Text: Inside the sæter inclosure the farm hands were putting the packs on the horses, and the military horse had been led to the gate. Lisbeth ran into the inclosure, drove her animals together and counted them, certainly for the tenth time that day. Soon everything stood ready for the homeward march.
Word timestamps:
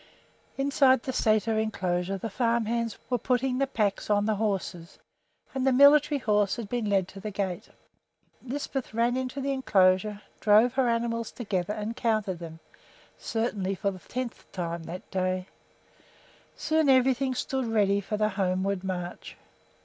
Inside 0.57 1.03
the 1.03 1.11
sæter 1.11 1.61
inclosure 1.61 2.17
the 2.17 2.27
farm 2.31 2.65
hands 2.65 2.97
were 3.11 3.19
putting 3.19 3.59
the 3.59 3.67
packs 3.67 4.09
on 4.09 4.25
the 4.25 4.33
horses, 4.33 4.97
and 5.53 5.61
the 5.67 5.71
military 5.71 6.17
horse 6.17 6.55
had 6.55 6.67
been 6.67 6.89
led 6.89 7.07
to 7.09 7.19
the 7.19 7.29
gate. 7.29 7.69
Lisbeth 8.43 8.95
ran 8.95 9.15
into 9.15 9.39
the 9.39 9.51
inclosure, 9.53 10.23
drove 10.39 10.73
her 10.73 10.89
animals 10.89 11.31
together 11.31 11.75
and 11.75 11.95
counted 11.95 12.39
them, 12.39 12.59
certainly 13.19 13.75
for 13.75 13.91
the 13.91 13.99
tenth 13.99 14.51
time 14.51 14.85
that 14.85 15.07
day. 15.11 15.45
Soon 16.55 16.89
everything 16.89 17.35
stood 17.35 17.67
ready 17.67 18.01
for 18.01 18.17
the 18.17 18.29
homeward 18.29 18.83
march. 18.83 19.37